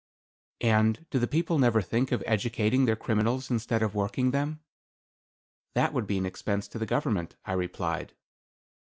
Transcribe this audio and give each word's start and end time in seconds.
"And 0.61 1.05
do 1.11 1.19
the 1.19 1.27
people 1.27 1.59
never 1.59 1.79
think 1.79 2.11
of 2.11 2.23
educating 2.25 2.85
their 2.85 2.95
criminals 2.95 3.51
instead 3.51 3.83
of 3.83 3.93
working 3.93 4.31
them? 4.31 4.59
"That 5.75 5.93
would 5.93 6.07
be 6.07 6.17
an 6.17 6.25
expense 6.25 6.67
to 6.69 6.79
the 6.79 6.87
government," 6.87 7.35
I 7.45 7.53
replied. 7.53 8.15